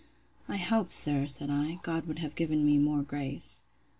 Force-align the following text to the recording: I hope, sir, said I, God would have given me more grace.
I 0.47 0.57
hope, 0.57 0.91
sir, 0.91 1.27
said 1.27 1.51
I, 1.51 1.77
God 1.83 2.07
would 2.07 2.17
have 2.17 2.33
given 2.33 2.65
me 2.65 2.79
more 2.79 3.03
grace. 3.03 3.65